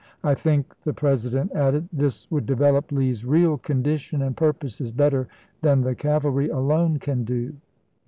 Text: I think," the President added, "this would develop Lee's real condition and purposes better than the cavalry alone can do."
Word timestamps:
I 0.23 0.33
think," 0.33 0.81
the 0.81 0.93
President 0.95 1.51
added, 1.53 1.87
"this 1.93 2.25
would 2.31 2.47
develop 2.47 2.91
Lee's 2.91 3.23
real 3.23 3.59
condition 3.59 4.23
and 4.23 4.35
purposes 4.35 4.91
better 4.91 5.27
than 5.61 5.81
the 5.81 5.93
cavalry 5.93 6.49
alone 6.49 6.97
can 6.97 7.23
do." 7.23 7.53